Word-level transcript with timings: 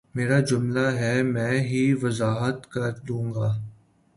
میرا 0.15 0.39
جملہ 0.39 0.87
ہے 0.91 1.21
میں 1.23 1.59
ہی 1.61 1.83
وضاحت 2.01 2.71
کر 2.71 2.91
دوں 3.07 3.25
گا 3.33 3.49